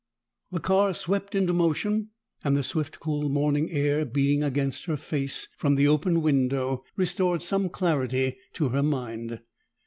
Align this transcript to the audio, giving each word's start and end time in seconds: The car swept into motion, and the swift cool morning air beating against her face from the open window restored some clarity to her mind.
The 0.51 0.59
car 0.59 0.95
swept 0.95 1.35
into 1.35 1.53
motion, 1.53 2.09
and 2.43 2.57
the 2.57 2.63
swift 2.63 2.99
cool 2.99 3.29
morning 3.29 3.69
air 3.69 4.03
beating 4.03 4.41
against 4.43 4.85
her 4.85 4.97
face 4.97 5.47
from 5.59 5.75
the 5.75 5.87
open 5.87 6.23
window 6.23 6.83
restored 6.95 7.43
some 7.43 7.69
clarity 7.69 8.37
to 8.53 8.69
her 8.69 8.81
mind. 8.81 9.41